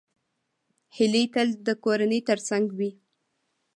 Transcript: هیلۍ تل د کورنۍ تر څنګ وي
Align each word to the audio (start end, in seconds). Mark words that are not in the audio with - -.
هیلۍ 0.95 1.25
تل 1.33 1.47
د 1.67 1.69
کورنۍ 1.83 2.19
تر 2.29 2.37
څنګ 2.49 2.65
وي 2.77 2.91